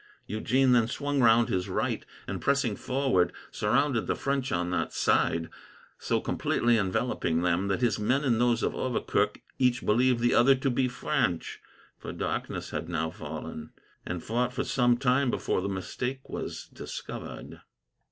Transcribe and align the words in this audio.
Eugene 0.25 0.71
then 0.71 0.87
swung 0.87 1.21
round 1.21 1.47
his 1.47 1.69
right, 1.69 2.07
and, 2.25 2.41
pressing 2.41 2.75
forward, 2.75 3.31
surrounded 3.51 4.07
the 4.07 4.15
French 4.15 4.51
on 4.51 4.71
that 4.71 4.91
side, 4.91 5.47
so 5.99 6.19
completely 6.19 6.75
enveloping 6.75 7.43
them 7.43 7.67
that 7.67 7.81
his 7.81 7.99
men 7.99 8.23
and 8.23 8.41
those 8.41 8.63
of 8.63 8.73
Overkirk 8.73 9.41
each 9.59 9.85
believed 9.85 10.19
the 10.19 10.33
other 10.33 10.55
to 10.55 10.71
be 10.71 10.87
French 10.87 11.61
for 11.99 12.11
darkness 12.11 12.71
had 12.71 12.89
now 12.89 13.11
fallen 13.11 13.73
and 14.03 14.23
fought 14.23 14.51
for 14.53 14.63
some 14.63 14.97
time 14.97 15.29
before 15.29 15.61
the 15.61 15.69
mistake 15.69 16.27
was 16.27 16.65
discovered. 16.73 17.61